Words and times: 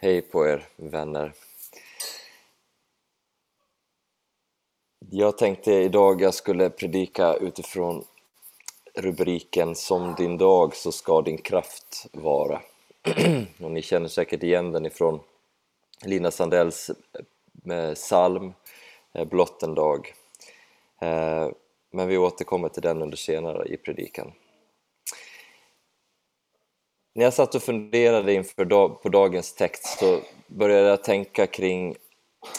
Hej 0.00 0.22
på 0.22 0.46
er 0.46 0.68
vänner! 0.76 1.32
Jag 5.10 5.38
tänkte 5.38 5.72
idag 5.72 6.20
jag 6.20 6.34
skulle 6.34 6.70
predika 6.70 7.34
utifrån 7.34 8.04
rubriken 8.94 9.74
Som 9.74 10.14
din 10.14 10.38
dag 10.38 10.76
så 10.76 10.92
ska 10.92 11.22
din 11.22 11.38
kraft 11.38 12.06
vara. 12.12 12.60
Och 13.60 13.70
ni 13.70 13.82
känner 13.82 14.08
säkert 14.08 14.42
igen 14.42 14.72
den 14.72 14.86
ifrån 14.86 15.20
Lina 16.04 16.30
Sandells 16.30 16.90
eh, 17.70 17.94
psalm 17.94 18.52
eh, 19.12 19.24
Blott 19.24 19.62
en 19.62 19.74
dag. 19.74 20.14
Eh, 21.00 21.48
men 21.90 22.08
vi 22.08 22.18
återkommer 22.18 22.68
till 22.68 22.82
den 22.82 23.02
under 23.02 23.16
senare 23.16 23.68
i 23.68 23.76
predikan. 23.76 24.32
När 27.18 27.24
jag 27.24 27.34
satt 27.34 27.54
och 27.54 27.62
funderade 27.62 28.34
inför 28.34 28.64
dag, 28.64 29.02
på 29.02 29.08
dagens 29.08 29.54
text 29.54 29.98
så 29.98 30.20
började 30.46 30.88
jag 30.88 31.04
tänka 31.04 31.46
kring 31.46 31.96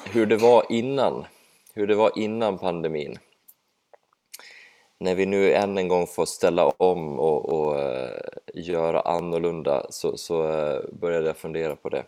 hur 0.05 0.25
det 0.25 0.37
var 0.37 0.65
innan, 0.69 1.25
hur 1.73 1.87
det 1.87 1.95
var 1.95 2.11
innan 2.15 2.57
pandemin. 2.57 3.19
När 4.97 5.15
vi 5.15 5.25
nu 5.25 5.53
än 5.53 5.77
en 5.77 5.87
gång 5.87 6.07
får 6.07 6.25
ställa 6.25 6.65
om 6.69 7.19
och, 7.19 7.49
och 7.49 7.75
uh, 7.75 8.09
göra 8.53 9.01
annorlunda 9.01 9.85
så, 9.89 10.17
så 10.17 10.43
uh, 10.43 10.79
började 10.91 11.27
jag 11.27 11.37
fundera 11.37 11.75
på 11.75 11.89
det. 11.89 12.03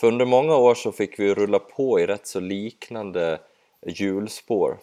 För 0.00 0.06
under 0.06 0.26
många 0.26 0.56
år 0.56 0.74
så 0.74 0.92
fick 0.92 1.18
vi 1.18 1.34
rulla 1.34 1.58
på 1.58 2.00
i 2.00 2.06
rätt 2.06 2.26
så 2.26 2.40
liknande 2.40 3.40
hjulspår. 3.86 4.78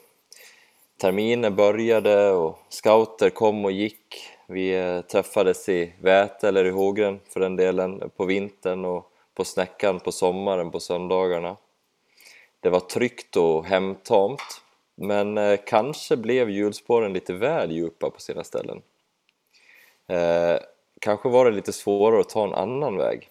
Terminer 1.02 1.50
började 1.50 2.32
och 2.32 2.60
scouter 2.70 3.30
kom 3.30 3.66
och 3.66 3.72
gick 3.72 4.37
vi 4.48 4.76
eh, 4.76 5.02
träffades 5.02 5.70
i 5.70 5.94
Väte 6.02 6.48
eller 6.48 6.66
i 6.66 6.70
Hågren 6.70 7.20
för 7.30 7.40
den 7.40 7.56
delen 7.56 8.10
på 8.18 8.26
vintern 8.26 8.86
och 8.86 9.12
på 9.34 9.46
Snäckan 9.46 10.00
på 10.00 10.12
sommaren 10.12 10.72
på 10.72 10.80
söndagarna. 10.80 11.58
Det 12.60 12.70
var 12.70 12.80
tryggt 12.80 13.36
och 13.36 13.66
hemtamt 13.66 14.62
men 14.96 15.38
eh, 15.38 15.60
kanske 15.66 16.18
blev 16.18 16.50
hjulspåren 16.50 17.14
lite 17.14 17.34
väl 17.34 17.72
djupa 17.72 18.10
på 18.10 18.22
sina 18.22 18.44
ställen. 18.44 18.82
Eh, 20.08 20.60
kanske 21.02 21.30
var 21.30 21.46
det 21.46 21.52
lite 21.52 21.74
svårare 21.74 22.20
att 22.20 22.30
ta 22.30 22.44
en 22.44 22.54
annan 22.54 22.98
väg. 22.98 23.30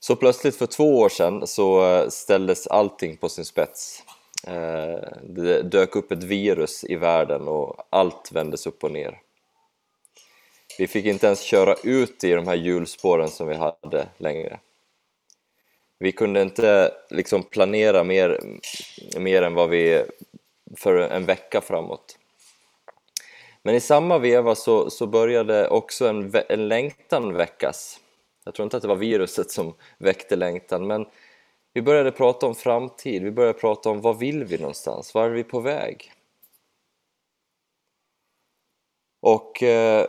Så 0.00 0.16
plötsligt 0.16 0.56
för 0.56 0.66
två 0.66 0.98
år 0.98 1.08
sedan 1.08 1.46
så 1.46 1.86
eh, 1.86 2.08
ställdes 2.08 2.66
allting 2.66 3.16
på 3.16 3.28
sin 3.28 3.44
spets. 3.44 4.04
Eh, 4.46 4.98
det 5.22 5.62
dök 5.62 5.96
upp 5.96 6.12
ett 6.12 6.24
virus 6.24 6.84
i 6.84 6.96
världen 6.96 7.48
och 7.48 7.86
allt 7.90 8.32
vändes 8.32 8.66
upp 8.66 8.84
och 8.84 8.92
ner. 8.92 9.20
Vi 10.78 10.86
fick 10.86 11.06
inte 11.06 11.26
ens 11.26 11.40
köra 11.40 11.74
ut 11.82 12.24
i 12.24 12.32
de 12.32 12.48
här 12.48 12.54
hjulspåren 12.54 13.28
som 13.28 13.48
vi 13.48 13.54
hade 13.54 14.08
längre. 14.16 14.60
Vi 15.98 16.12
kunde 16.12 16.42
inte 16.42 16.94
liksom 17.10 17.42
planera 17.42 18.04
mer, 18.04 18.40
mer 19.18 19.42
än 19.42 19.54
vad 19.54 19.68
vi 19.68 20.04
för 20.76 20.94
en 20.94 21.24
vecka 21.24 21.60
framåt. 21.60 22.18
Men 23.62 23.74
i 23.74 23.80
samma 23.80 24.18
veva 24.18 24.54
så, 24.54 24.90
så 24.90 25.06
började 25.06 25.68
också 25.68 26.08
en, 26.08 26.32
en 26.48 26.68
längtan 26.68 27.34
väckas. 27.34 28.00
Jag 28.44 28.54
tror 28.54 28.64
inte 28.64 28.76
att 28.76 28.82
det 28.82 28.88
var 28.88 28.96
viruset 28.96 29.50
som 29.50 29.74
väckte 29.98 30.36
längtan, 30.36 30.86
men 30.86 31.06
vi 31.78 31.82
började 31.82 32.12
prata 32.12 32.46
om 32.46 32.54
framtid, 32.54 33.22
vi 33.22 33.30
började 33.30 33.58
prata 33.58 33.90
om 33.90 34.00
vad 34.00 34.18
vill 34.18 34.44
vi 34.44 34.58
någonstans, 34.58 35.14
var 35.14 35.24
är 35.24 35.30
vi 35.30 35.44
på 35.44 35.60
väg? 35.60 36.12
Och 39.20 39.62
eh, 39.62 40.06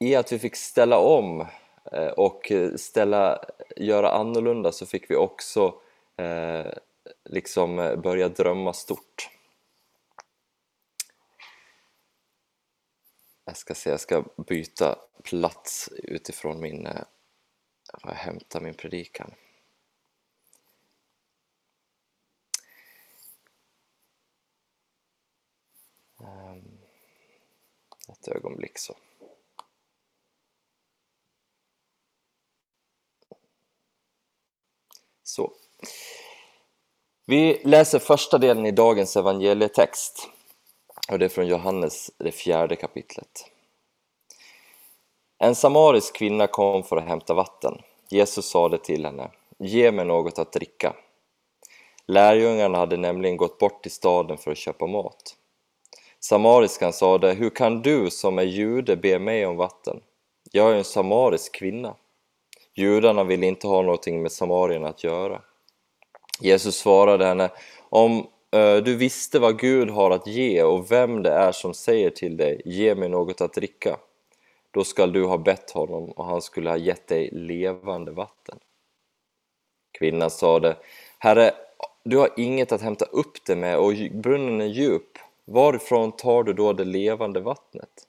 i 0.00 0.14
att 0.14 0.32
vi 0.32 0.38
fick 0.38 0.56
ställa 0.56 0.98
om 0.98 1.46
eh, 1.92 2.08
och 2.08 2.52
eh, 2.52 2.74
ställa, 2.74 3.44
göra 3.76 4.10
annorlunda 4.10 4.72
så 4.72 4.86
fick 4.86 5.10
vi 5.10 5.16
också 5.16 5.74
eh, 6.16 6.72
liksom 7.24 7.78
eh, 7.78 7.96
börja 7.96 8.28
drömma 8.28 8.72
stort. 8.72 9.30
Jag 13.44 13.56
ska 13.56 13.74
se, 13.74 13.90
jag 13.90 14.00
ska 14.00 14.24
byta 14.48 14.98
plats 15.22 15.88
utifrån 15.92 16.60
min 16.60 16.86
eh, 16.86 17.02
jag 18.02 18.14
hämtar 18.14 18.60
min 18.60 18.74
predikan. 18.74 19.34
Ehm, 26.20 26.78
ett 28.08 28.28
ögonblick 28.28 28.78
så. 28.78 28.96
Så. 35.22 35.52
Vi 37.26 37.62
läser 37.64 37.98
första 37.98 38.38
delen 38.38 38.66
i 38.66 38.70
dagens 38.70 39.16
evangelietext 39.16 40.28
och 41.10 41.18
det 41.18 41.24
är 41.24 41.28
från 41.28 41.46
Johannes, 41.46 42.10
det 42.18 42.32
fjärde 42.32 42.76
kapitlet. 42.76 43.50
En 45.38 45.54
samarisk 45.54 46.14
kvinna 46.14 46.46
kom 46.46 46.82
för 46.82 46.96
att 46.96 47.08
hämta 47.08 47.34
vatten. 47.34 47.82
Jesus 48.10 48.46
sade 48.46 48.78
till 48.78 49.04
henne, 49.04 49.30
ge 49.58 49.92
mig 49.92 50.04
något 50.04 50.38
att 50.38 50.52
dricka. 50.52 50.96
Lärjungarna 52.06 52.78
hade 52.78 52.96
nämligen 52.96 53.36
gått 53.36 53.58
bort 53.58 53.82
till 53.82 53.92
staden 53.92 54.38
för 54.38 54.50
att 54.50 54.58
köpa 54.58 54.86
mat. 54.86 55.36
Samariskan 56.20 56.92
sade, 56.92 57.32
hur 57.32 57.50
kan 57.50 57.82
du 57.82 58.10
som 58.10 58.38
är 58.38 58.42
jude 58.42 58.96
be 58.96 59.18
mig 59.18 59.46
om 59.46 59.56
vatten? 59.56 60.00
Jag 60.52 60.72
är 60.72 60.76
en 60.76 60.84
samarisk 60.84 61.54
kvinna. 61.54 61.94
Judarna 62.74 63.24
ville 63.24 63.46
inte 63.46 63.66
ha 63.66 63.82
någonting 63.82 64.22
med 64.22 64.32
samarierna 64.32 64.88
att 64.88 65.04
göra. 65.04 65.42
Jesus 66.40 66.76
svarade 66.76 67.26
henne, 67.26 67.50
om 67.88 68.26
eh, 68.52 68.76
du 68.76 68.96
visste 68.96 69.38
vad 69.38 69.58
Gud 69.58 69.90
har 69.90 70.10
att 70.10 70.26
ge 70.26 70.62
och 70.62 70.92
vem 70.92 71.22
det 71.22 71.30
är 71.30 71.52
som 71.52 71.74
säger 71.74 72.10
till 72.10 72.36
dig, 72.36 72.62
ge 72.64 72.94
mig 72.94 73.08
något 73.08 73.40
att 73.40 73.52
dricka 73.52 73.96
då 74.70 74.84
skall 74.84 75.12
du 75.12 75.24
ha 75.24 75.38
bett 75.38 75.70
honom 75.70 76.10
och 76.10 76.24
han 76.24 76.42
skulle 76.42 76.70
ha 76.70 76.76
gett 76.76 77.08
dig 77.08 77.30
levande 77.32 78.12
vatten. 78.12 78.58
Kvinnan 79.98 80.30
sade, 80.30 80.76
Herre, 81.18 81.54
du 82.04 82.18
har 82.18 82.30
inget 82.36 82.72
att 82.72 82.82
hämta 82.82 83.04
upp 83.04 83.44
det 83.46 83.56
med 83.56 83.78
och 83.78 83.92
brunnen 84.12 84.60
är 84.60 84.66
djup. 84.66 85.18
Varifrån 85.44 86.12
tar 86.12 86.42
du 86.42 86.52
då 86.52 86.72
det 86.72 86.84
levande 86.84 87.40
vattnet? 87.40 88.06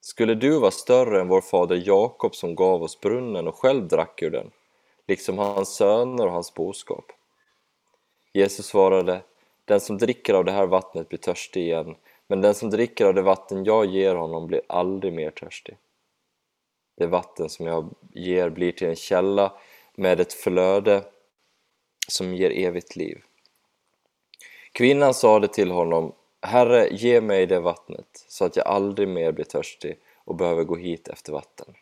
Skulle 0.00 0.34
du 0.34 0.60
vara 0.60 0.70
större 0.70 1.20
än 1.20 1.28
vår 1.28 1.40
fader 1.40 1.82
Jakob 1.86 2.34
som 2.34 2.54
gav 2.54 2.82
oss 2.82 3.00
brunnen 3.00 3.48
och 3.48 3.54
själv 3.54 3.88
drack 3.88 4.22
ur 4.22 4.30
den, 4.30 4.50
liksom 5.06 5.38
hans 5.38 5.74
söner 5.74 6.26
och 6.26 6.32
hans 6.32 6.54
boskap? 6.54 7.04
Jesus 8.32 8.66
svarade, 8.66 9.22
den 9.64 9.80
som 9.80 9.98
dricker 9.98 10.34
av 10.34 10.44
det 10.44 10.52
här 10.52 10.66
vattnet 10.66 11.08
blir 11.08 11.18
törstig 11.18 11.62
igen, 11.62 11.96
men 12.26 12.40
den 12.40 12.54
som 12.54 12.70
dricker 12.70 13.06
av 13.06 13.14
det 13.14 13.22
vatten 13.22 13.64
jag 13.64 13.86
ger 13.86 14.14
honom 14.14 14.46
blir 14.46 14.60
aldrig 14.68 15.12
mer 15.12 15.30
törstig. 15.30 15.76
Det 16.96 17.06
vatten 17.06 17.48
som 17.48 17.66
jag 17.66 17.94
ger 18.12 18.50
blir 18.50 18.72
till 18.72 18.88
en 18.88 18.96
källa 18.96 19.52
med 19.94 20.20
ett 20.20 20.32
flöde 20.32 21.04
som 22.08 22.34
ger 22.34 22.50
evigt 22.50 22.96
liv. 22.96 23.22
Kvinnan 24.72 25.14
sade 25.14 25.48
till 25.48 25.70
honom, 25.70 26.12
Herre, 26.42 26.88
ge 26.88 27.20
mig 27.20 27.46
det 27.46 27.60
vattnet 27.60 28.24
så 28.28 28.44
att 28.44 28.56
jag 28.56 28.66
aldrig 28.66 29.08
mer 29.08 29.32
blir 29.32 29.44
törstig 29.44 29.98
och 30.24 30.34
behöver 30.34 30.64
gå 30.64 30.76
hit 30.76 31.08
efter 31.08 31.32
vatten. 31.32 31.74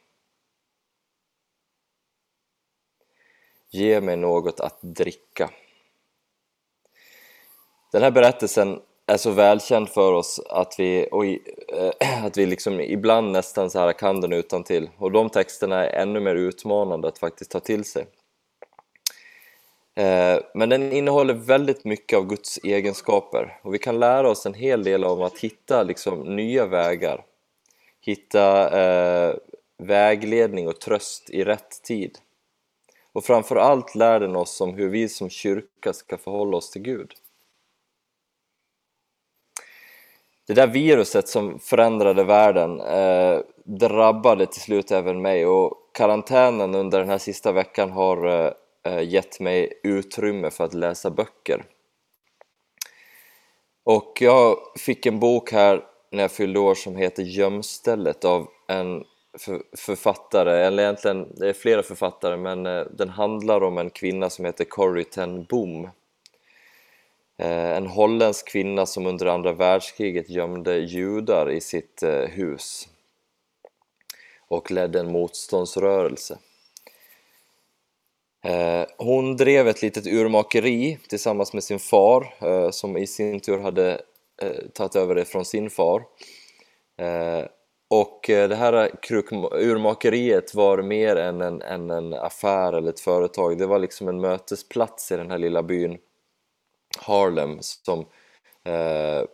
Ge 3.71 4.00
mig 4.00 4.16
något 4.16 4.60
att 4.60 4.78
dricka. 4.83 5.50
Den 7.93 8.03
här 8.03 8.10
berättelsen 8.10 8.83
är 9.06 9.16
så 9.16 9.31
välkänd 9.31 9.88
för 9.88 10.12
oss 10.12 10.41
att 10.50 10.75
vi, 10.78 11.09
och, 11.10 11.25
äh, 11.25 12.25
att 12.25 12.37
vi 12.37 12.47
liksom 12.47 12.81
ibland 12.81 13.32
nästan 13.32 13.70
så 13.70 13.78
här 13.78 13.92
kan 13.92 14.20
den 14.20 14.32
utan 14.32 14.65
till. 14.65 14.91
och 14.98 15.12
de 15.12 15.30
texterna 15.30 15.86
är 15.86 16.03
ännu 16.03 16.21
mer 16.21 16.34
utmanande 16.34 17.09
att 17.09 17.18
faktiskt 17.18 17.51
ta 17.51 17.60
till 17.60 17.84
sig. 17.84 18.06
Eh, 19.97 20.39
men 20.54 20.68
den 20.68 20.92
innehåller 20.92 21.34
väldigt 21.34 21.84
mycket 21.84 22.16
av 22.18 22.27
Guds 22.27 22.59
egenskaper 22.65 23.59
och 23.62 23.74
vi 23.74 23.78
kan 23.78 24.01
lära 24.01 24.30
oss 24.30 24.47
en 24.47 24.54
hel 24.54 24.84
del 24.84 25.04
om 25.04 25.22
att 25.22 25.39
hitta 25.39 25.83
liksom, 25.83 26.36
nya 26.36 26.66
vägar, 26.66 27.24
hitta 28.01 28.71
eh, 28.80 29.34
vägledning 29.78 30.68
och 30.68 30.80
tröst 30.80 31.30
i 31.30 31.45
rätt 31.45 31.83
tid. 31.83 32.18
Och 33.12 33.24
framförallt 33.24 33.95
lär 33.95 34.21
den 34.21 34.36
oss 34.36 34.60
om 34.60 34.74
hur 34.74 34.89
vi 34.89 35.09
som 35.09 35.30
kyrka 35.30 35.92
ska 35.92 36.18
förhålla 36.18 36.56
oss 36.56 36.71
till 36.71 36.83
Gud. 36.83 37.12
Det 40.46 40.54
där 40.54 40.66
viruset 40.66 41.28
som 41.28 41.58
förändrade 41.58 42.24
världen 42.24 42.80
eh, 42.80 43.41
drabbade 43.64 44.46
till 44.46 44.60
slut 44.60 44.91
även 44.91 45.22
mig. 45.22 45.46
Och 45.46 45.91
karantänen 45.94 46.74
under 46.74 46.98
den 46.98 47.08
här 47.08 47.18
sista 47.18 47.52
veckan 47.52 47.91
har 47.91 48.26
eh, 48.26 48.52
eh, 48.84 49.08
gett 49.08 49.41
mig 49.41 49.80
utrymme 49.82 50.50
för 50.50 50.64
att 50.64 50.74
läsa 50.74 51.10
böcker. 51.10 51.64
Och 53.84 54.18
jag 54.20 54.56
fick 54.78 55.06
en 55.06 55.20
bok 55.20 55.52
här 55.52 55.84
när 56.10 56.22
jag 56.22 56.32
fyllde 56.32 56.58
år 56.58 56.74
som 56.74 56.96
heter 56.96 57.22
Gömstället 57.22 58.24
av 58.24 58.48
en 58.68 59.04
författare, 59.76 60.66
eller 60.66 60.82
egentligen 60.82 61.32
det 61.36 61.48
är 61.48 61.52
flera 61.52 61.82
författare 61.82 62.36
men 62.36 62.66
eh, 62.66 62.84
den 62.91 63.08
handlar 63.08 63.62
om 63.62 63.78
en 63.78 63.91
kvinna 63.91 64.30
som 64.30 64.44
heter 64.44 64.64
Corrie 64.64 65.04
ten 65.04 65.44
Boom. 65.44 65.88
Eh, 67.39 67.77
en 67.77 67.86
holländsk 67.86 68.48
kvinna 68.48 68.86
som 68.86 69.07
under 69.07 69.27
andra 69.27 69.53
världskriget 69.53 70.31
gömde 70.31 70.78
judar 70.78 71.51
i 71.51 71.60
sitt 71.60 72.03
eh, 72.03 72.28
hus 72.28 72.89
och 74.48 74.71
ledde 74.71 75.01
en 75.01 75.13
motståndsrörelse. 75.13 76.39
Eh, 78.45 78.84
hon 78.98 79.36
drev 79.36 79.69
ett 79.69 79.83
litet 79.83 80.07
urmakeri 80.07 80.98
tillsammans 81.09 81.53
med 81.53 81.65
sin 81.65 81.78
far 81.78 82.34
som 82.71 82.97
i 82.97 83.07
sin 83.07 83.41
tur 83.41 83.59
hade 83.59 84.01
tagit 84.72 84.97
över 84.97 85.15
det 85.15 85.25
från 85.25 85.45
sin 85.45 85.71
far 85.71 86.03
och 87.91 88.21
det 88.27 88.54
här 88.54 88.91
urmakeriet 89.53 90.54
var 90.54 90.83
mer 90.83 91.16
än 91.16 91.41
en, 91.41 91.63
än 91.63 91.91
en 91.91 92.15
affär 92.15 92.72
eller 92.72 92.91
ett 92.91 93.01
företag. 93.01 93.59
Det 93.59 93.66
var 93.66 93.78
liksom 93.78 94.09
en 94.09 94.21
mötesplats 94.21 95.13
i 95.13 95.16
den 95.16 95.30
här 95.30 95.39
lilla 95.39 95.63
byn 95.63 95.98
Harlem, 96.98 97.58
som, 97.60 97.98
eh, 98.64 99.24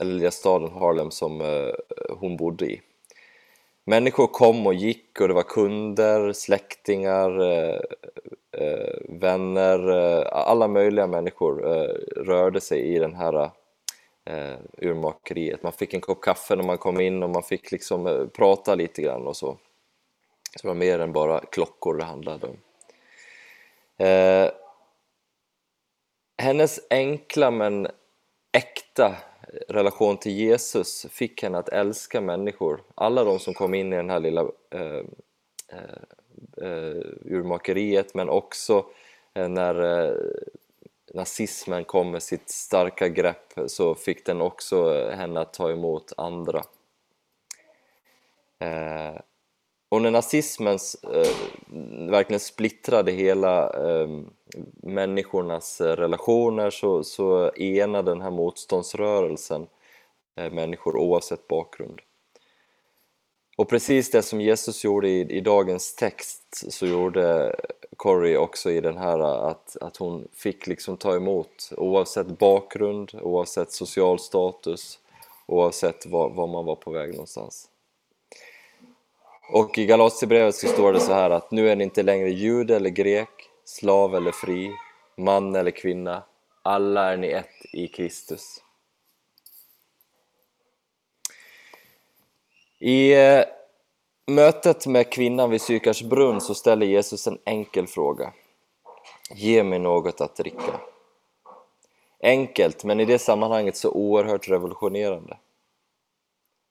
eller 0.00 0.12
lilla 0.12 0.30
staden 0.30 0.72
Harlem 0.72 1.10
som 1.10 1.40
eh, 1.40 1.74
hon 2.18 2.36
bodde 2.36 2.66
i. 2.66 2.80
Människor 3.84 4.26
kom 4.26 4.66
och 4.66 4.74
gick 4.74 5.20
och 5.20 5.28
det 5.28 5.34
var 5.34 5.42
kunder, 5.42 6.32
släktingar, 6.32 7.40
eh, 7.40 7.80
eh 8.52 8.98
vänner, 9.08 9.90
eh, 9.90 10.26
alla 10.32 10.68
möjliga 10.68 11.06
människor 11.06 11.66
eh, 11.66 11.94
rörde 12.16 12.60
sig 12.60 12.80
i 12.80 12.98
den 12.98 13.14
här 13.14 13.50
eh, 14.24 14.58
urmakeriet. 14.78 15.62
Man 15.62 15.72
fick 15.72 15.94
en 15.94 16.00
kopp 16.00 16.22
kaffe 16.22 16.56
när 16.56 16.64
man 16.64 16.78
kom 16.78 17.00
in 17.00 17.22
och 17.22 17.30
man 17.30 17.42
fick 17.42 17.72
liksom 17.72 18.06
eh, 18.06 18.26
prata 18.26 18.74
lite 18.74 19.02
grann 19.02 19.26
och 19.26 19.36
så. 19.36 19.58
Så 20.56 20.62
det 20.62 20.68
var 20.68 20.74
mer 20.74 20.98
än 20.98 21.12
bara 21.12 21.40
klockor 21.40 21.94
det 21.94 22.04
handlade 22.04 22.46
om. 22.46 22.56
Eh, 24.06 24.50
hennes 26.38 26.80
enkla 26.90 27.50
men 27.50 27.88
äkta 28.52 29.16
relation 29.68 30.16
till 30.16 30.32
Jesus 30.32 31.06
fick 31.10 31.42
henne 31.42 31.58
att 31.58 31.68
älska 31.68 32.20
människor. 32.20 32.82
Alla 32.94 33.24
de 33.24 33.38
som 33.38 33.54
kom 33.54 33.74
in 33.74 33.92
i 33.92 33.96
den 33.96 34.10
här 34.10 34.20
lilla 34.20 34.40
eh, 34.70 35.04
eh, 35.68 36.02
eh 36.62 37.02
urmakeriet 37.24 38.14
men 38.14 38.28
också 38.28 38.86
eh, 39.34 39.48
när 39.48 40.06
eh, 40.08 40.16
nazismen 41.14 41.84
kom 41.84 42.10
med 42.10 42.22
sitt 42.22 42.50
starka 42.50 43.08
grepp 43.08 43.52
så 43.66 43.94
fick 43.94 44.26
den 44.26 44.40
också 44.40 45.10
henne 45.10 45.40
att 45.40 45.52
ta 45.52 45.70
emot 45.70 46.12
andra. 46.16 46.62
Eh, 48.58 49.20
och 49.88 50.02
när 50.02 50.10
nazismen 50.10 50.78
eh, 51.02 51.36
verkligen 52.10 52.40
splittrade 52.40 53.12
hela 53.12 53.70
eh, 53.70 54.08
människornas 54.82 55.80
eh, 55.80 55.96
relationer 55.96 56.70
så, 56.70 57.04
så 57.04 57.50
enade 57.56 58.10
den 58.10 58.20
här 58.20 58.30
motståndsrörelsen 58.30 59.66
eh, 60.36 60.52
människor 60.52 60.96
oavsett 60.96 61.48
bakgrund. 61.48 62.00
Och 63.56 63.68
precis 63.68 64.10
det 64.10 64.22
som 64.22 64.40
Jesus 64.40 64.84
gjorde 64.84 65.08
i, 65.08 65.20
i 65.20 65.40
dagens 65.40 65.94
text 65.94 66.72
så 66.72 66.86
gjorde 66.86 67.56
Corrie 67.96 68.38
också 68.38 68.70
i 68.70 68.80
den 68.80 68.96
här 68.96 69.18
eh, 69.18 69.44
att, 69.44 69.76
att 69.80 69.96
hon 69.96 70.28
fick 70.32 70.66
liksom 70.66 70.96
ta 70.96 71.16
emot 71.16 71.72
oavsett 71.76 72.38
bakgrund, 72.38 73.10
oavsett 73.22 73.72
social 73.72 74.18
status, 74.18 74.98
oavsett 75.46 76.06
var, 76.06 76.30
var 76.30 76.46
man 76.46 76.64
var 76.64 76.76
på 76.76 76.90
väg 76.90 77.10
någonstans. 77.10 77.68
Och 79.50 79.78
i 79.78 79.86
Galaterbrevet 79.86 80.54
så 80.54 80.68
står 80.68 80.92
det 80.92 81.00
så 81.00 81.12
här 81.12 81.30
att 81.30 81.50
nu 81.50 81.70
är 81.70 81.76
ni 81.76 81.84
inte 81.84 82.02
längre 82.02 82.30
jude 82.30 82.76
eller 82.76 82.90
grek, 82.90 83.28
slav 83.64 84.14
eller 84.14 84.32
fri, 84.32 84.70
man 85.16 85.54
eller 85.54 85.70
kvinna, 85.70 86.22
alla 86.62 87.12
är 87.12 87.16
ni 87.16 87.28
ett 87.28 87.64
i 87.72 87.88
Kristus. 87.88 88.62
I 92.78 93.14
eh, 93.14 93.44
mötet 94.26 94.86
med 94.86 95.12
kvinnan 95.12 95.50
vid 95.50 95.60
Sykars 95.60 96.02
brunn 96.02 96.40
så 96.40 96.54
ställer 96.54 96.86
Jesus 96.86 97.26
en 97.26 97.38
enkel 97.44 97.86
fråga. 97.86 98.32
Ge 99.30 99.64
mig 99.64 99.78
något 99.78 100.20
att 100.20 100.36
dricka. 100.36 100.80
Enkelt, 102.22 102.84
men 102.84 103.00
i 103.00 103.04
det 103.04 103.18
sammanhanget 103.18 103.76
så 103.76 103.90
oerhört 103.90 104.48
revolutionerande. 104.48 105.36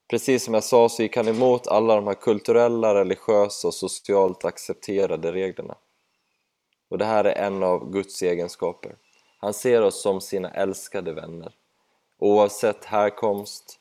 Precis 0.09 0.43
som 0.43 0.53
jag 0.53 0.63
sa 0.63 0.89
så 0.89 1.01
gick 1.01 1.15
han 1.15 1.27
emot 1.27 1.67
alla 1.67 1.95
de 1.95 2.07
här 2.07 2.13
kulturella, 2.13 2.95
religiösa 2.95 3.67
och 3.67 3.73
socialt 3.73 4.45
accepterade 4.45 5.31
reglerna. 5.31 5.75
Och 6.89 6.97
det 6.97 7.05
här 7.05 7.23
är 7.25 7.45
en 7.45 7.63
av 7.63 7.91
Guds 7.91 8.21
egenskaper. 8.21 8.95
Han 9.39 9.53
ser 9.53 9.81
oss 9.81 10.01
som 10.01 10.21
sina 10.21 10.51
älskade 10.51 11.13
vänner. 11.13 11.55
Oavsett 12.19 12.85
härkomst, 12.85 13.79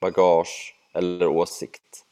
bagage 0.00 0.76
eller 0.94 1.26
åsikt. 1.26 2.04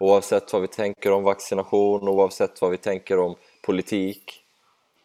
Oavsett 0.00 0.52
vad 0.52 0.62
vi 0.62 0.68
tänker 0.68 1.12
om 1.12 1.22
vaccination, 1.22 2.08
oavsett 2.08 2.62
vad 2.62 2.70
vi 2.70 2.76
tänker 2.76 3.18
om 3.18 3.34
politik 3.62 4.44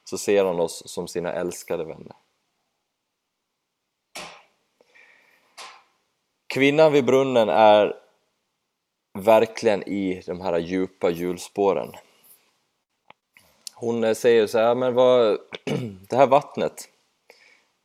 så 0.04 0.18
ser 0.18 0.46
han 0.46 0.60
oss 0.60 0.84
som 0.86 1.08
sina 1.08 1.34
älskade 1.34 1.84
vänner. 1.84 2.16
Kvinnan 6.56 6.92
vid 6.92 7.06
brunnen 7.06 7.50
är 7.50 7.96
verkligen 9.13 9.84
i 9.84 10.24
de 10.25 10.42
här 10.42 10.57
djupa 10.57 11.10
hjulspåren. 11.10 11.92
Hon 13.74 14.04
eh, 14.04 14.13
säger 14.13 14.48
så 14.48 14.57
här, 14.57 14.75
men 14.75 14.94
vad, 14.94 15.40
det 16.10 16.16
här 16.16 16.28
vattnet, 16.28 16.90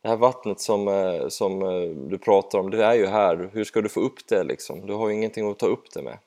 det 0.01 0.09
här 0.09 0.15
vattnet 0.15 0.59
som, 0.59 0.87
eh, 0.87 1.27
som 1.27 1.61
eh, 1.61 2.09
du 2.09 2.17
pratar 2.17 2.59
om, 2.59 2.69
det 2.69 2.85
är 2.85 2.93
ju 2.93 3.05
här, 3.05 3.49
hur 3.53 3.63
ska 3.63 3.81
du 3.81 3.89
få 3.89 3.99
upp 3.99 4.27
det 4.27 4.43
liksom? 4.43 4.87
Du 4.87 4.93
har 4.93 5.09
ju 5.09 5.15
ingenting 5.15 5.51
att 5.51 5.59
ta 5.59 5.65
upp 5.65 5.91
det 5.93 6.01
med. 6.01 6.17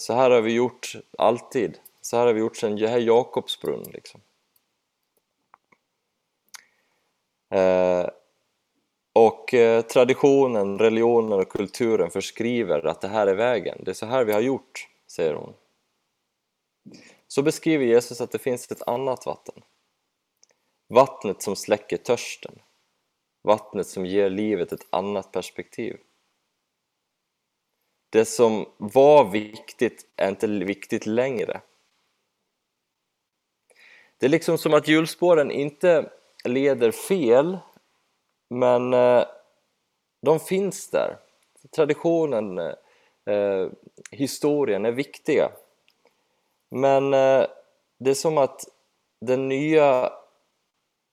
Så 0.00 0.14
här 0.14 0.30
har 0.30 0.40
vi 0.40 0.52
gjort 0.52 0.92
alltid, 1.18 1.78
så 2.00 2.16
här 2.16 2.26
har 2.26 2.32
vi 2.32 2.40
gjort 2.40 2.56
sedan 2.56 2.76
det 2.76 2.88
här 2.88 2.98
liksom. 3.92 4.20
Och 9.16 9.54
eh, 9.54 9.82
traditionen, 9.82 10.78
religionen 10.78 11.40
och 11.40 11.48
kulturen 11.48 12.10
förskriver 12.10 12.86
att 12.86 13.00
det 13.00 13.08
här 13.08 13.26
är 13.26 13.34
vägen, 13.34 13.78
det 13.84 13.90
är 13.90 13.94
så 13.94 14.06
här 14.06 14.24
vi 14.24 14.32
har 14.32 14.40
gjort, 14.40 14.88
säger 15.06 15.34
hon. 15.34 15.54
Så 17.28 17.42
beskriver 17.42 17.84
Jesus 17.84 18.20
att 18.20 18.32
det 18.32 18.38
finns 18.38 18.70
ett 18.70 18.88
annat 18.88 19.26
vatten. 19.26 19.62
Vattnet 20.88 21.42
som 21.42 21.56
släcker 21.56 21.96
törsten. 21.96 22.58
Vattnet 23.42 23.86
som 23.86 24.06
ger 24.06 24.30
livet 24.30 24.72
ett 24.72 24.86
annat 24.90 25.32
perspektiv. 25.32 25.96
Det 28.10 28.24
som 28.24 28.66
var 28.76 29.30
viktigt 29.30 30.06
är 30.16 30.28
inte 30.28 30.46
viktigt 30.46 31.06
längre. 31.06 31.60
Det 34.18 34.26
är 34.26 34.30
liksom 34.30 34.58
som 34.58 34.74
att 34.74 34.88
hjulspåren 34.88 35.50
inte 35.50 36.10
leder 36.44 36.90
fel, 36.90 37.58
men 38.48 38.94
eh, 38.94 39.24
de 40.22 40.40
finns 40.40 40.90
där. 40.90 41.18
Traditionen, 41.70 42.58
eh, 42.58 43.68
historien 44.10 44.84
är 44.84 44.92
viktiga. 44.92 45.50
Men 46.70 47.14
eh, 47.14 47.46
det 47.98 48.10
är 48.10 48.14
som 48.14 48.38
att 48.38 48.64
det 49.20 49.36
nya 49.36 50.12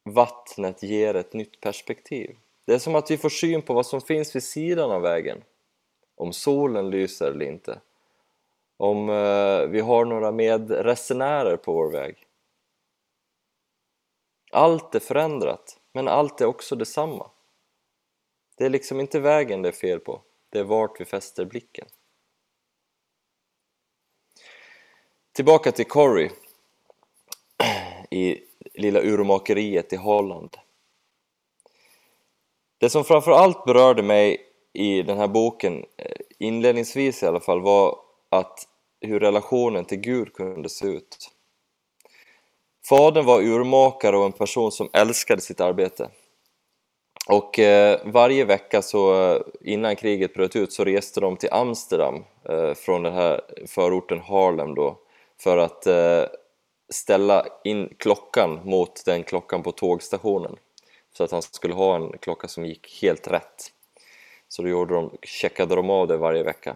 vattnet 0.04 0.84
ger 0.84 1.16
ett 1.16 1.34
nytt 1.34 1.62
perspektiv. 1.62 2.36
Det 2.66 2.74
är 2.74 2.80
som 2.80 2.96
att 2.96 3.12
vi 3.12 3.18
får 3.18 3.30
syn 3.30 3.62
på 3.62 3.74
vad 3.74 3.86
som 3.86 4.02
finns 4.02 4.36
vid 4.36 4.44
sidan 4.44 4.92
av 4.92 5.02
vägen. 5.02 5.44
Om 6.16 6.34
solen 6.34 6.90
lyser 6.90 7.32
eller 7.32 7.46
inte. 7.46 7.80
Om 8.78 9.10
eh, 9.10 9.62
vi 9.68 9.80
har 9.80 10.06
några 10.06 10.32
medresenärer 10.32 11.58
på 11.58 11.74
vår 11.74 11.92
väg. 11.92 12.28
Allt 14.52 14.96
är 14.96 15.00
förändrat, 15.00 15.80
men 15.94 16.08
allt 16.08 16.42
är 16.42 16.46
också 16.46 16.76
detsamma. 16.76 17.32
Det 18.58 18.66
är 18.66 18.70
liksom 18.70 19.00
inte 19.00 19.20
vägen 19.20 19.62
det 19.62 19.70
är 19.70 19.74
fel 19.74 20.00
på, 20.00 20.22
det 20.50 20.60
är 20.60 20.64
vart 20.64 21.02
vi 21.02 21.06
fäster 21.06 21.46
blicken. 21.46 21.88
Tillbaka 25.34 25.72
till 25.72 25.86
Corrie 25.86 26.32
i 28.12 28.40
lilla 28.74 29.02
urmakeriet 29.02 29.94
i 29.94 29.96
Holland. 29.96 30.58
Det 32.78 32.90
som 32.90 33.04
framförallt 33.04 33.66
berörde 33.66 34.04
mig 34.04 34.50
i 34.74 35.02
den 35.02 35.18
här 35.18 35.28
boken, 35.28 35.86
eh, 35.98 36.18
inledningsvis 36.40 37.24
i 37.24 37.26
alla 37.26 37.40
fall, 37.40 37.62
var 37.62 38.00
att 38.30 38.68
hur 39.02 39.20
relationen 39.20 39.86
till 39.86 40.00
Gud 40.00 40.34
kunde 40.34 40.70
se 40.70 40.88
ut. 40.88 41.32
Fadern 42.86 43.26
var 43.26 43.42
urmakare 43.42 44.18
och 44.18 44.26
en 44.26 44.32
person 44.32 44.72
som 44.72 44.90
älskade 44.94 45.42
sitt 45.42 45.62
arbete. 45.62 46.10
Och 47.28 47.60
eh, 47.60 48.00
varje 48.06 48.46
vecka 48.46 48.82
så 48.82 49.32
eh, 49.34 49.42
innan 49.62 49.96
kriget 49.96 50.34
bröt 50.34 50.56
ut 50.56 50.74
så 50.74 50.84
reste 50.84 51.20
de 51.20 51.38
till 51.38 51.50
Amsterdam 51.52 52.24
eh, 52.50 52.74
från 52.74 53.04
den 53.04 53.14
här 53.14 53.42
förorten 53.68 54.20
Harlem 54.20 54.76
då 54.76 54.98
för 55.40 55.58
att 55.58 55.88
eh, 55.88 56.24
ställa 56.90 57.46
in 57.64 57.94
klockan 58.00 58.60
mot 58.64 59.06
den 59.06 59.24
klockan 59.24 59.64
på 59.64 59.72
tågstationen 59.72 60.56
så 61.18 61.24
att 61.24 61.32
han 61.32 61.42
skulle 61.42 61.74
ha 61.74 61.96
en 61.96 62.18
klocka 62.18 62.48
som 62.48 62.66
gick 62.66 63.02
helt 63.02 63.28
rätt. 63.28 63.72
Så 64.48 64.62
då 64.62 64.70
gjorde 64.70 64.94
de, 64.94 65.18
checkade 65.22 65.76
de 65.76 65.90
av 65.90 66.08
det 66.08 66.18
varje 66.18 66.44
vecka. 66.44 66.76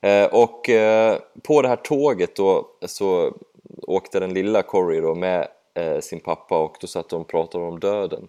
Eh, 0.00 0.26
och 0.26 0.68
eh, 0.68 1.18
på 1.42 1.62
det 1.62 1.68
här 1.68 1.76
tåget 1.76 2.36
då 2.36 2.68
så 2.86 3.34
åkte 3.82 4.20
den 4.20 4.34
lilla 4.34 4.62
Corrie 4.62 5.00
då 5.00 5.14
med 5.14 5.48
eh, 5.74 6.00
sin 6.00 6.20
pappa 6.20 6.58
och 6.58 6.76
då 6.80 6.86
satt 6.86 7.08
de 7.08 7.20
och 7.20 7.28
pratade 7.28 7.64
om 7.64 7.80
döden. 7.80 8.28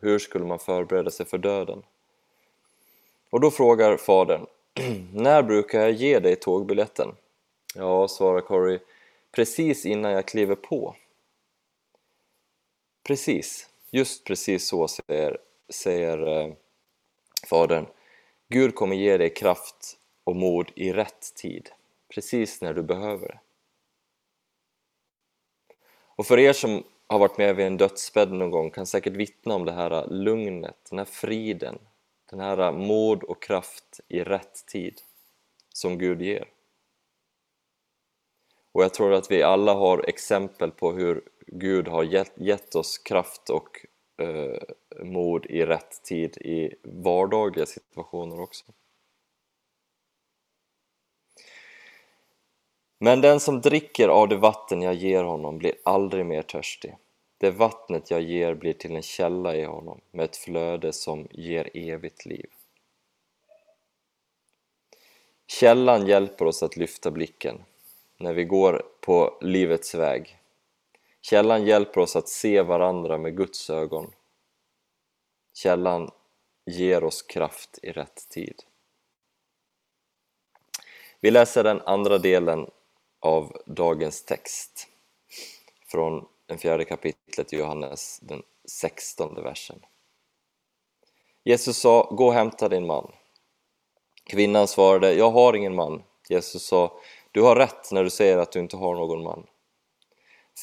Hur 0.00 0.18
skulle 0.18 0.44
man 0.44 0.58
förbereda 0.58 1.10
sig 1.10 1.26
för 1.26 1.38
döden? 1.38 1.82
Och 3.30 3.40
då 3.40 3.50
frågar 3.50 3.96
fadern 3.96 4.46
När 5.12 5.42
brukar 5.42 5.80
jag 5.80 5.92
ge 5.92 6.18
dig 6.18 6.36
tågbiljetten? 6.36 7.08
Ja, 7.74 8.08
svarar 8.08 8.40
Corrie 8.40 8.80
Precis 9.32 9.86
innan 9.86 10.12
jag 10.12 10.26
kliver 10.26 10.54
på. 10.54 10.96
Precis, 13.02 13.68
just 13.90 14.24
precis 14.24 14.68
så 14.68 14.88
säger, 14.88 15.38
säger 15.68 16.26
eh, 16.26 16.52
Fadern. 17.46 17.86
Gud 18.48 18.74
kommer 18.74 18.96
ge 18.96 19.16
dig 19.16 19.34
kraft 19.34 19.98
och 20.24 20.36
mod 20.36 20.70
i 20.74 20.92
rätt 20.92 21.34
tid, 21.34 21.70
precis 22.14 22.60
när 22.60 22.74
du 22.74 22.82
behöver 22.82 23.28
det. 23.28 23.38
Och 26.20 26.26
för 26.26 26.38
er 26.38 26.52
som 26.52 26.84
har 27.06 27.18
varit 27.18 27.38
med 27.38 27.56
vid 27.56 27.66
en 27.66 27.76
dödsbädd 27.76 28.32
någon 28.32 28.50
gång 28.50 28.70
kan 28.70 28.86
säkert 28.86 29.12
vittna 29.12 29.54
om 29.54 29.64
det 29.64 29.72
här 29.72 30.08
lugnet, 30.10 30.76
den 30.90 30.98
här 30.98 31.06
friden, 31.06 31.78
den 32.30 32.40
här 32.40 32.72
mod 32.72 33.22
och 33.22 33.42
kraft 33.42 34.00
i 34.08 34.24
rätt 34.24 34.66
tid 34.66 35.00
som 35.74 35.98
Gud 35.98 36.22
ger. 36.22 36.48
Och 38.72 38.82
jag 38.84 38.94
tror 38.94 39.12
att 39.12 39.30
vi 39.30 39.42
alla 39.42 39.74
har 39.74 40.08
exempel 40.08 40.70
på 40.70 40.92
hur 40.92 41.22
Gud 41.46 41.88
har 41.88 42.02
gett, 42.02 42.32
gett 42.36 42.74
oss 42.74 42.98
kraft 42.98 43.50
och 43.50 43.86
eh, 44.22 44.62
mod 45.04 45.46
i 45.46 45.66
rätt 45.66 46.02
tid 46.02 46.36
i 46.36 46.74
vardagliga 46.82 47.66
situationer 47.66 48.40
också. 48.40 48.64
Men 53.02 53.20
den 53.20 53.40
som 53.40 53.60
dricker 53.60 54.08
av 54.08 54.28
det 54.28 54.36
vatten 54.36 54.82
jag 54.82 54.94
ger 54.94 55.24
honom 55.24 55.58
blir 55.58 55.74
aldrig 55.82 56.26
mer 56.26 56.42
törstig. 56.42 56.96
Det 57.38 57.50
vattnet 57.50 58.10
jag 58.10 58.22
ger 58.22 58.54
blir 58.54 58.72
till 58.72 58.96
en 58.96 59.02
källa 59.02 59.56
i 59.56 59.64
honom 59.64 60.00
med 60.10 60.24
ett 60.24 60.36
flöde 60.36 60.92
som 60.92 61.28
ger 61.30 61.70
evigt 61.74 62.26
liv. 62.26 62.50
Källan 65.46 66.06
hjälper 66.06 66.44
oss 66.44 66.62
att 66.62 66.76
lyfta 66.76 67.10
blicken 67.10 67.64
när 68.18 68.32
vi 68.32 68.44
går 68.44 68.82
på 69.00 69.38
livets 69.40 69.94
väg. 69.94 70.38
Källan 71.20 71.66
hjälper 71.66 72.00
oss 72.00 72.16
att 72.16 72.28
se 72.28 72.62
varandra 72.62 73.18
med 73.18 73.36
Guds 73.36 73.70
ögon. 73.70 74.12
Källan 75.54 76.10
ger 76.66 77.04
oss 77.04 77.22
kraft 77.22 77.78
i 77.82 77.92
rätt 77.92 78.28
tid. 78.28 78.62
Vi 81.20 81.30
läser 81.30 81.64
den 81.64 81.80
andra 81.80 82.18
delen 82.18 82.70
av 83.20 83.56
dagens 83.66 84.24
text 84.24 84.88
från 85.86 86.26
den 86.46 86.58
fjärde 86.58 86.84
kapitlet 86.84 87.52
i 87.52 87.56
Johannes, 87.56 88.18
den 88.22 88.42
sextonde 88.64 89.42
versen. 89.42 89.80
Jesus 91.44 91.76
sa, 91.76 92.02
gå 92.10 92.26
och 92.26 92.34
hämta 92.34 92.68
din 92.68 92.86
man. 92.86 93.12
Kvinnan 94.24 94.68
svarade, 94.68 95.12
jag 95.12 95.30
har 95.30 95.54
ingen 95.54 95.74
man. 95.74 96.02
Jesus 96.28 96.66
sa, 96.66 97.00
du 97.32 97.42
har 97.42 97.56
rätt 97.56 97.92
när 97.92 98.04
du 98.04 98.10
säger 98.10 98.38
att 98.38 98.52
du 98.52 98.60
inte 98.60 98.76
har 98.76 98.94
någon 98.94 99.22
man. 99.22 99.46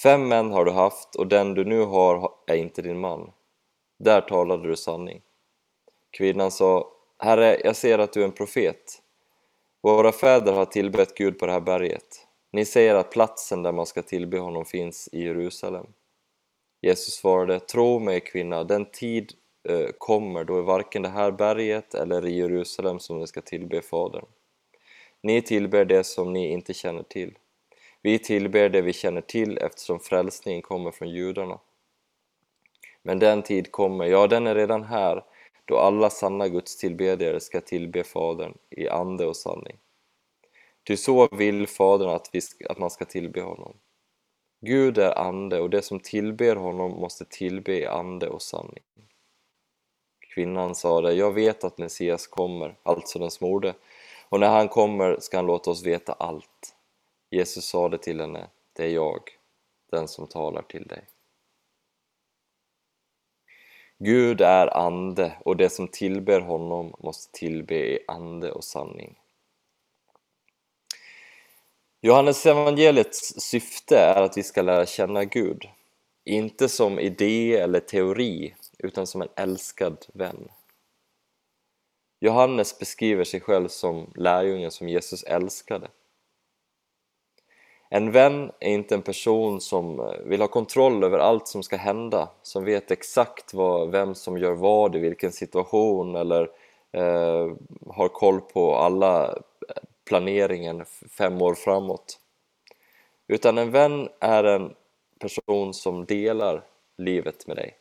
Fem 0.03 0.27
män 0.27 0.51
har 0.51 0.65
du 0.65 0.71
haft 0.71 1.15
och 1.15 1.27
den 1.27 1.53
du 1.53 1.65
nu 1.65 1.85
har 1.85 2.31
är 2.47 2.55
inte 2.55 2.81
din 2.81 2.99
man. 2.99 3.31
Där 3.99 4.21
talade 4.21 4.67
du 4.67 4.75
sanning. 4.75 5.21
Kvinnan 6.11 6.51
sa, 6.51 6.91
Herre, 7.19 7.61
jag 7.63 7.75
ser 7.75 7.99
att 7.99 8.13
du 8.13 8.21
är 8.21 8.25
en 8.25 8.31
profet. 8.31 9.01
Våra 9.81 10.11
fäder 10.11 10.53
har 10.53 10.65
tillbett 10.65 11.17
Gud 11.17 11.39
på 11.39 11.45
det 11.45 11.51
här 11.51 11.59
berget. 11.59 12.26
Ni 12.51 12.65
säger 12.65 12.95
att 12.95 13.11
platsen 13.11 13.63
där 13.63 13.71
man 13.71 13.85
ska 13.85 14.01
tillbe 14.01 14.39
honom 14.39 14.65
finns 14.65 15.09
i 15.11 15.23
Jerusalem. 15.23 15.85
Jesus 16.81 17.13
svarade, 17.13 17.59
tro 17.59 17.99
mig 17.99 18.19
kvinna, 18.19 18.63
den 18.63 18.85
tid 18.85 19.33
eh, 19.69 19.89
kommer 19.97 20.43
då 20.43 20.61
varken 20.61 21.01
det 21.01 21.09
här 21.09 21.31
berget 21.31 21.93
eller 21.93 22.25
i 22.25 22.37
Jerusalem 22.37 22.99
som 22.99 23.19
ni 23.19 23.27
ska 23.27 23.41
tillbe 23.41 23.81
Fadern. 23.81 24.25
Ni 25.21 25.41
tillber 25.41 25.85
det 25.85 26.03
som 26.03 26.33
ni 26.33 26.51
inte 26.51 26.73
känner 26.73 27.03
till. 27.03 27.37
Vi 28.01 28.19
tillber 28.19 28.69
det 28.69 28.81
vi 28.81 28.93
känner 28.93 29.21
till 29.21 29.57
eftersom 29.57 29.99
frälsningen 29.99 30.61
kommer 30.61 30.91
från 30.91 31.09
judarna. 31.09 31.59
Men 33.03 33.19
den 33.19 33.43
tid 33.43 33.71
kommer, 33.71 34.05
ja 34.05 34.27
den 34.27 34.47
är 34.47 34.55
redan 34.55 34.83
här, 34.83 35.23
då 35.65 35.77
alla 35.77 36.09
sanna 36.09 36.47
Guds 36.47 36.77
tillbedjare 36.77 37.39
ska 37.39 37.61
tillbe 37.61 38.03
Fadern 38.03 38.53
i 38.69 38.87
ande 38.87 39.25
och 39.25 39.35
sanning. 39.35 39.77
Ty 40.87 40.97
så 40.97 41.27
vill 41.31 41.67
Fadern 41.67 42.09
att, 42.09 42.29
vi, 42.33 42.41
att 42.69 42.77
man 42.77 42.89
ska 42.89 43.05
tillbe 43.05 43.41
honom. 43.41 43.77
Gud 44.61 44.97
är 44.97 45.17
ande 45.17 45.59
och 45.59 45.69
det 45.69 45.81
som 45.81 45.99
tillber 45.99 46.55
honom 46.55 46.91
måste 46.91 47.25
tillbe 47.25 47.73
i 47.73 47.85
ande 47.85 48.29
och 48.29 48.41
sanning. 48.41 48.83
Kvinnan 50.33 50.75
sade, 50.75 51.13
jag 51.13 51.31
vet 51.33 51.63
att 51.63 51.77
Messias 51.77 52.27
kommer, 52.27 52.77
alltså 52.83 53.19
den 53.19 53.31
smorde, 53.31 53.73
och 54.29 54.39
när 54.39 54.47
han 54.49 54.67
kommer 54.67 55.17
ska 55.19 55.37
han 55.37 55.45
låta 55.45 55.71
oss 55.71 55.85
veta 55.85 56.13
allt. 56.13 56.75
Jesus 57.29 57.65
sade 57.65 57.97
till 57.97 58.19
henne, 58.19 58.47
det 58.73 58.83
är 58.83 58.89
jag, 58.89 59.21
den 59.91 60.07
som 60.07 60.27
talar 60.27 60.61
till 60.61 60.87
dig. 60.87 61.03
Gud 63.97 64.41
är 64.41 64.77
ande 64.77 65.37
och 65.45 65.57
det 65.57 65.69
som 65.69 65.87
tillber 65.87 66.41
honom 66.41 66.93
måste 66.99 67.39
tillbe 67.39 67.75
i 67.75 67.99
ande 68.07 68.51
och 68.51 68.63
sanning. 68.63 69.15
Johannes 72.07 72.45
evangeliets 72.45 73.41
syfte 73.41 73.97
är 73.97 74.21
att 74.21 74.37
vi 74.37 74.43
ska 74.43 74.61
lära 74.61 74.85
känna 74.85 75.25
Gud, 75.25 75.69
inte 76.25 76.69
som 76.69 76.99
idé 76.99 77.57
eller 77.57 77.79
teori, 77.79 78.55
utan 78.79 79.07
som 79.07 79.21
en 79.21 79.27
älskad 79.35 80.05
vän. 80.13 80.49
Johannes 82.19 82.79
beskriver 82.79 83.23
sig 83.23 83.39
själv 83.39 83.67
som 83.67 84.11
lärjungen 84.15 84.71
som 84.71 84.89
Jesus 84.89 85.23
älskade. 85.23 85.87
En 87.89 88.11
vän 88.11 88.51
är 88.59 88.71
inte 88.71 88.95
en 88.95 89.01
person 89.01 89.61
som 89.61 90.13
vill 90.25 90.41
ha 90.41 90.47
kontroll 90.47 91.03
över 91.03 91.19
allt 91.19 91.47
som 91.47 91.63
ska 91.63 91.77
hända, 91.77 92.29
som 92.41 92.65
vet 92.65 92.91
exakt 92.91 93.53
vad, 93.53 93.91
vem 93.91 94.15
som 94.15 94.37
gör 94.37 94.53
vad 94.53 94.95
i 94.95 94.99
vilken 94.99 95.31
situation 95.31 96.15
eller 96.15 96.49
eh, 96.91 97.51
har 97.87 98.07
koll 98.07 98.41
på 98.41 98.75
alla 98.75 99.37
planeringen 100.07 100.85
fem 101.09 101.41
år 101.41 101.53
framåt. 101.53 102.19
Utan 103.27 103.57
en 103.57 103.71
vän 103.71 104.09
är 104.19 104.43
en 104.43 104.75
person 105.19 105.73
som 105.73 106.05
delar 106.05 106.63
livet 106.97 107.47
med 107.47 107.57
dig. 107.57 107.77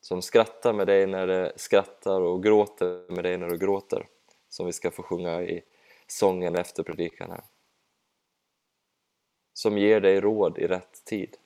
Som 0.00 0.22
skrattar 0.22 0.72
med 0.72 0.86
dig 0.86 1.06
när 1.06 1.26
du 1.26 1.52
skrattar 1.56 2.20
och 2.20 2.42
gråter 2.42 3.12
med 3.12 3.24
dig 3.24 3.38
när 3.38 3.48
du 3.48 3.58
gråter. 3.58 4.06
Som 4.48 4.66
vi 4.66 4.72
ska 4.72 4.90
få 4.90 5.02
sjunga 5.02 5.42
i 5.42 5.62
sången 6.06 6.54
efter 6.54 6.82
predikan 6.82 7.30
här. 7.30 7.44
Som 9.52 9.78
ger 9.78 10.00
dig 10.00 10.20
råd 10.20 10.58
i 10.58 10.66
rätt 10.66 11.04
tid. 11.04 11.36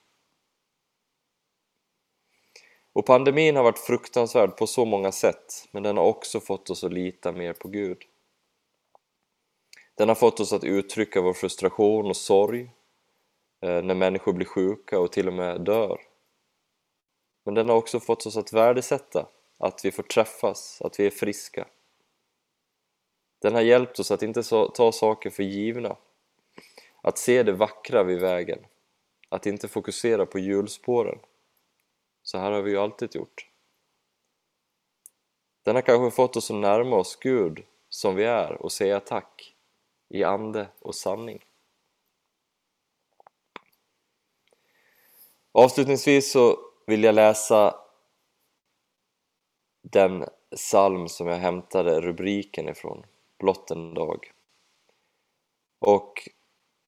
Och 2.92 3.06
pandemin 3.06 3.56
har 3.56 3.62
varit 3.62 3.78
fruktansvärd 3.78 4.56
på 4.56 4.66
så 4.66 4.84
många 4.84 5.12
sätt 5.12 5.68
men 5.70 5.82
den 5.82 5.96
har 5.96 6.04
också 6.04 6.40
fått 6.40 6.70
oss 6.70 6.84
att 6.84 6.92
lita 6.92 7.32
mer 7.32 7.52
på 7.52 7.68
Gud. 7.68 7.98
Den 9.98 10.08
har 10.08 10.14
fått 10.14 10.40
oss 10.40 10.52
att 10.52 10.64
uttrycka 10.64 11.20
vår 11.20 11.32
frustration 11.32 12.06
och 12.06 12.16
sorg 12.16 12.70
eh, 13.60 13.82
när 13.82 13.94
människor 13.94 14.32
blir 14.32 14.46
sjuka 14.46 15.00
och 15.00 15.12
till 15.12 15.28
och 15.28 15.34
med 15.34 15.60
dör. 15.60 16.00
Men 17.44 17.54
den 17.54 17.68
har 17.68 17.76
också 17.76 18.00
fått 18.00 18.26
oss 18.26 18.36
att 18.36 18.52
värdesätta 18.52 19.28
att 19.58 19.84
vi 19.84 19.90
får 19.90 20.02
träffas, 20.02 20.82
att 20.82 21.00
vi 21.00 21.06
är 21.06 21.10
friska. 21.10 21.66
Den 23.42 23.54
har 23.54 23.60
hjälpt 23.60 23.98
oss 23.98 24.10
att 24.10 24.22
inte 24.22 24.42
ta 24.74 24.92
saker 24.92 25.30
för 25.30 25.42
givna, 25.42 25.96
att 27.02 27.18
se 27.18 27.42
det 27.42 27.52
vackra 27.52 28.02
vid 28.02 28.20
vägen, 28.20 28.58
att 29.28 29.46
inte 29.46 29.68
fokusera 29.68 30.26
på 30.26 30.38
hjulspåren. 30.38 31.18
Så 32.22 32.38
här 32.38 32.52
har 32.52 32.62
vi 32.62 32.70
ju 32.70 32.78
alltid 32.78 33.14
gjort. 33.14 33.46
Den 35.62 35.74
har 35.74 35.82
kanske 35.82 36.16
fått 36.16 36.36
oss 36.36 36.50
att 36.50 36.56
närma 36.56 36.96
oss 36.96 37.16
Gud 37.16 37.64
som 37.88 38.14
vi 38.14 38.24
är 38.24 38.62
och 38.62 38.72
säga 38.72 39.00
tack 39.00 39.54
i 40.08 40.24
ande 40.24 40.68
och 40.80 40.94
sanning. 40.94 41.44
Avslutningsvis 45.52 46.32
så 46.32 46.58
vill 46.86 47.04
jag 47.04 47.14
läsa 47.14 47.74
den 49.82 50.24
psalm 50.56 51.08
som 51.08 51.26
jag 51.26 51.36
hämtade 51.36 52.00
rubriken 52.00 52.68
ifrån, 52.68 53.06
Blott 53.38 53.70
en 53.70 53.94
dag. 53.94 54.32
Och 55.78 56.28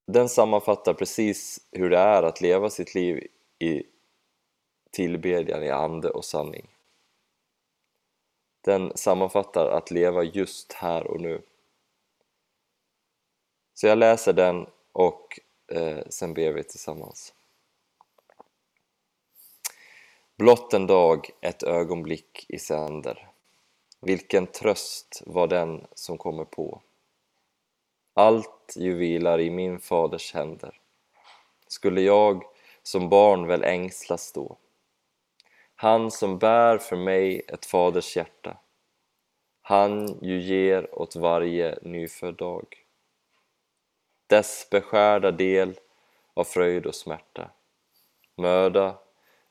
den 0.07 0.29
sammanfattar 0.29 0.95
precis 0.95 1.69
hur 1.73 1.91
det 1.91 1.99
är 1.99 2.23
att 2.23 2.41
leva 2.41 2.71
sitt 2.71 2.95
liv 2.95 3.27
i 3.59 3.83
tillbedjan 4.91 5.63
i 5.63 5.71
ande 5.71 6.11
och 6.11 6.25
sanning. 6.25 6.67
Den 8.61 8.93
sammanfattar 8.97 9.67
att 9.67 9.91
leva 9.91 10.23
just 10.23 10.73
här 10.73 11.07
och 11.07 11.21
nu. 11.21 11.43
Så 13.81 13.87
jag 13.87 13.99
läser 13.99 14.33
den 14.33 14.67
och 14.93 15.41
eh, 15.73 15.99
sen 16.09 16.35
ber 16.35 16.53
vi 16.53 16.65
tillsammans. 16.65 17.35
Blott 20.37 20.75
en 20.75 20.87
dag, 20.87 21.31
ett 21.41 21.63
ögonblick 21.63 22.47
i 22.49 22.59
sänder. 22.59 23.29
Vilken 24.01 24.47
tröst 24.47 25.23
var 25.27 25.47
den 25.47 25.87
som 25.95 26.19
kommer 26.19 26.45
på. 26.45 26.83
Allt 28.15 28.75
ju 28.77 28.95
vilar 28.95 29.41
i 29.41 29.51
min 29.51 29.79
faders 29.79 30.35
händer. 30.35 30.81
Skulle 31.67 32.01
jag 32.01 32.45
som 32.83 33.09
barn 33.09 33.47
väl 33.47 33.65
ängslas 33.65 34.33
då? 34.33 34.57
Han 35.75 36.11
som 36.11 36.39
bär 36.39 36.79
för 36.79 36.97
mig 36.97 37.43
ett 37.49 37.67
faders 37.67 38.17
hjärta. 38.17 38.57
Han 39.63 40.19
ju 40.23 40.41
ger 40.41 40.99
åt 40.99 41.17
varje 41.17 41.79
nyfödd 41.83 42.35
dag. 42.35 42.80
Dess 44.31 44.71
beskärda 44.71 45.31
del 45.31 45.79
av 46.35 46.45
fröjd 46.45 46.87
och 46.87 46.95
smärta. 46.95 47.51
Möda, 48.37 48.99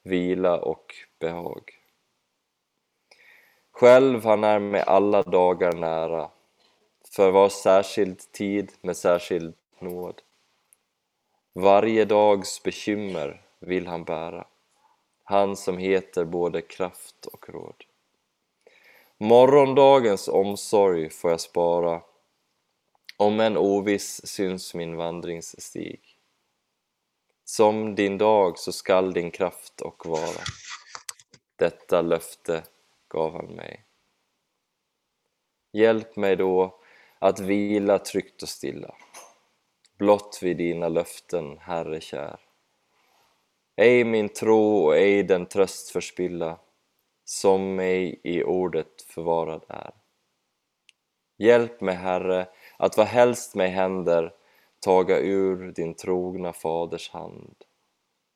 vila 0.04 0.60
och 0.60 0.96
behag. 1.20 1.62
Själv 3.72 4.24
han 4.24 4.44
är 4.44 4.60
mig 4.60 4.82
alla 4.82 5.24
dagar 5.24 5.74
nära, 5.74 6.32
för 7.16 7.32
var 7.32 7.50
särskild 7.50 8.32
tid 8.32 8.72
med 8.82 8.98
särskild 8.98 9.56
nåd. 9.80 10.22
Varje 11.54 12.06
dags 12.06 12.64
bekymmer 12.64 13.42
vill 13.60 13.88
han 13.88 14.04
bära, 14.04 14.48
han 15.24 15.56
som 15.56 15.78
heter 15.78 16.26
både 16.26 16.62
kraft 16.62 17.26
och 17.26 17.50
råd. 17.50 17.84
Morgondagens 19.18 20.28
omsorg 20.28 21.10
får 21.10 21.32
jag 21.32 21.42
spara, 21.42 22.02
om 23.20 23.40
en 23.40 23.58
oviss 23.58 24.28
syns 24.28 24.74
min 24.74 24.96
vandringsstig. 24.96 26.02
Som 27.44 27.96
din 27.96 28.18
dag 28.18 28.60
så 28.60 28.72
skall 28.72 29.14
din 29.14 29.32
kraft 29.32 29.82
och 29.82 30.06
vara. 30.06 30.44
Detta 31.56 32.02
löfte 32.02 32.64
gav 33.10 33.34
han 33.34 33.46
mig. 33.46 33.86
Hjälp 35.74 36.16
mig 36.16 36.36
då 36.36 36.80
att 37.20 37.40
vila 37.40 38.00
tryggt 38.00 38.44
och 38.44 38.50
stilla, 38.50 38.96
blott 39.98 40.40
vid 40.42 40.58
dina 40.58 40.88
löften, 40.88 41.58
Herre 41.58 42.02
kär. 42.02 42.40
Ej 43.76 44.04
min 44.04 44.30
tro 44.30 44.86
och 44.86 44.98
ej 44.98 45.24
den 45.24 45.46
tröst 45.46 45.90
förspilla, 45.90 46.60
som 47.26 47.76
mig 47.76 48.22
i 48.24 48.44
ordet 48.44 49.02
förvarad 49.02 49.66
är. 49.70 49.94
Hjälp 51.38 51.82
mig, 51.82 51.96
Herre, 51.96 52.48
att 52.80 52.98
vad 52.98 53.08
helst 53.08 53.56
mig 53.56 53.70
händer 53.70 54.34
taga 54.80 55.20
ur 55.20 55.72
din 55.72 55.94
trogna 55.94 56.54
faders 56.54 57.10
hand 57.10 57.56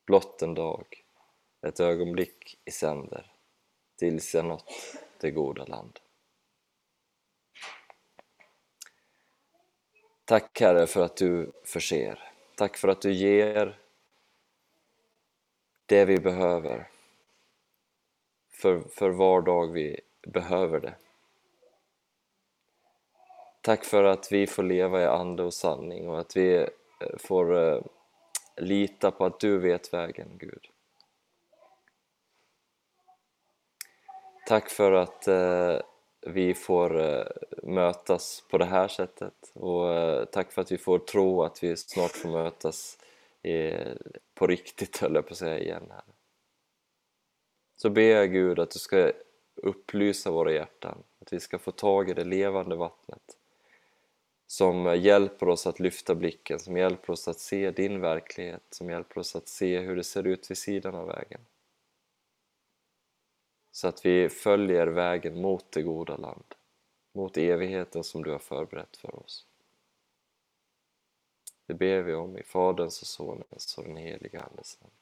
blott 0.06 0.42
en 0.42 0.54
dag, 0.54 1.04
ett 1.68 1.80
ögonblick 1.80 2.60
i 2.66 2.72
sänder 2.72 3.32
tills 3.98 4.36
jag 4.36 4.46
nått 4.46 4.72
det 5.22 5.32
goda 5.32 5.66
land. 5.66 6.00
Tack 10.26 10.60
Herre 10.60 10.88
för 10.88 11.02
att 11.02 11.18
du 11.18 11.52
förser. 11.66 12.20
Tack 12.56 12.78
för 12.78 12.88
att 12.88 13.02
du 13.02 13.14
ger 13.14 13.80
det 15.86 16.06
vi 16.06 16.20
behöver 16.20 16.90
för, 18.50 18.80
för 18.80 19.10
var 19.10 19.42
dag 19.42 19.72
vi 19.72 20.00
behöver 20.28 20.80
det. 20.80 20.96
Tack 23.64 23.86
för 23.86 24.04
att 24.04 24.32
vi 24.32 24.48
får 24.48 24.64
leva 24.64 25.02
i 25.02 25.06
ande 25.06 25.44
och 25.44 25.54
sanning 25.54 26.10
och 26.10 26.20
att 26.20 26.38
vi 26.38 26.56
eh, 26.56 26.68
får 27.18 27.58
eh, 27.58 27.82
lita 28.58 29.12
på 29.12 29.26
att 29.26 29.40
du 29.40 29.58
vet 29.58 29.94
vägen, 29.94 30.28
Gud. 30.38 30.68
Tack 34.48 34.70
för 34.70 34.92
att 34.92 35.28
eh, 35.28 35.80
vi 36.22 36.54
får 36.54 37.24
mötas 37.64 38.44
på 38.50 38.58
det 38.58 38.66
här 38.66 38.88
sättet 38.88 39.52
och 39.54 39.88
tack 40.32 40.52
för 40.52 40.62
att 40.62 40.72
vi 40.72 40.78
får 40.78 41.00
tro 41.00 41.44
att 41.44 41.64
vi 41.64 41.78
snart 41.78 42.12
får 42.12 42.30
mötas 42.30 42.98
på 44.34 44.48
riktigt, 44.48 44.98
höll 45.02 45.16
jag 45.16 45.28
på 45.28 45.32
att 45.32 45.38
säga 45.38 45.60
igen. 45.60 45.88
Här. 45.90 46.04
Så 47.76 47.90
ber 47.90 48.02
jag 48.02 48.32
Gud 48.32 48.60
att 48.60 48.72
du 48.72 48.80
ska 48.80 49.12
upplysa 49.56 50.32
våra 50.32 50.52
hjärtan, 50.52 51.04
att 51.20 51.34
vi 51.34 51.40
ska 51.40 51.60
få 51.60 51.72
tag 51.72 52.10
i 52.10 52.14
det 52.14 52.24
levande 52.24 52.76
vattnet 52.76 53.38
som 54.54 54.98
hjälper 55.02 55.50
oss 55.50 55.68
att 55.68 55.80
lyfta 55.80 56.16
blicken, 56.16 56.60
som 56.60 56.78
hjälper 56.78 57.14
oss 57.14 57.28
att 57.28 57.40
se 57.40 57.72
din 57.72 58.02
verklighet, 58.02 58.64
som 58.70 58.90
hjälper 58.90 59.20
oss 59.20 59.36
att 59.36 59.48
se 59.48 59.80
hur 59.80 59.96
det 59.96 60.04
ser 60.04 60.28
ut 60.28 60.52
vid 60.52 60.58
sidan 60.58 60.96
av 60.96 61.08
vägen. 61.08 61.42
Så 63.72 63.88
att 63.88 64.06
vi 64.06 64.30
följer 64.30 64.88
vägen 64.88 65.42
mot 65.42 65.72
det 65.72 65.82
goda 65.82 66.18
land, 66.18 66.56
mot 67.14 67.38
evigheten 67.38 68.04
som 68.04 68.24
du 68.24 68.32
har 68.32 68.40
förberett 68.40 68.98
för 68.98 69.16
oss. 69.16 69.46
Det 71.66 71.74
ber 71.74 72.02
vi 72.02 72.14
om 72.14 72.38
i 72.38 72.44
Faderns 72.44 73.02
och 73.02 73.08
Sonens 73.08 73.78
och 73.78 73.84
den 73.84 73.98
heliga 73.98 74.42
Andes 74.42 74.82
namn. 74.82 74.94